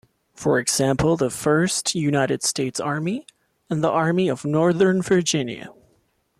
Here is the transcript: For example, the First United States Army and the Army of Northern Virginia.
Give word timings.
For 0.33 0.57
example, 0.57 1.15
the 1.15 1.29
First 1.29 1.93
United 1.93 2.41
States 2.41 2.79
Army 2.79 3.27
and 3.69 3.83
the 3.83 3.91
Army 3.91 4.29
of 4.29 4.43
Northern 4.43 4.99
Virginia. 5.03 5.69